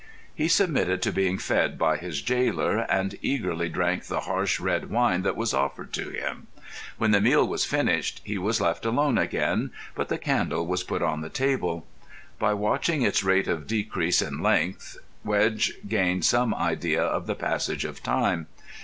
He 0.33 0.47
submitted 0.47 0.99
to 1.03 1.11
being 1.13 1.37
fed 1.37 1.77
by 1.77 1.95
his 1.95 2.23
jailer, 2.23 2.87
and 2.89 3.19
eagerly 3.21 3.69
drank 3.69 4.05
the 4.07 4.21
harsh 4.21 4.59
red 4.59 4.89
wine 4.89 5.21
that 5.21 5.35
was 5.35 5.53
offered 5.53 5.93
to 5.93 6.09
him. 6.09 6.47
When 6.97 7.11
the 7.11 7.21
meal 7.21 7.47
was 7.47 7.65
finished 7.65 8.19
he 8.23 8.39
was 8.39 8.59
left 8.59 8.83
alone 8.83 9.19
again, 9.19 9.69
but 9.93 10.09
the 10.09 10.17
candle 10.17 10.65
was 10.65 10.83
put 10.83 11.03
on 11.03 11.21
the 11.21 11.29
table. 11.29 11.85
By 12.39 12.55
watching 12.55 13.03
its 13.03 13.23
rate 13.23 13.47
of 13.47 13.67
decrease 13.67 14.23
in 14.23 14.41
length 14.41 14.97
Wedge 15.23 15.73
gained 15.87 16.25
some 16.25 16.55
idea 16.55 17.03
of 17.03 17.27
the 17.27 17.35
passage 17.35 17.85
of 17.85 18.01
time. 18.01 18.47